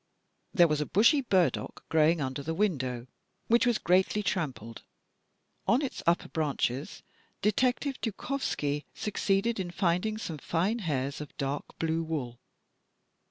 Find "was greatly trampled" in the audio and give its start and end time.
3.67-4.81